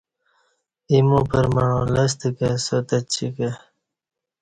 ایمو 0.91 1.19
پرمعاں 1.29 1.81
لستہ 1.93 2.29
کہ 2.37 2.49
ساتچی 2.65 3.27
کہ 3.35 3.49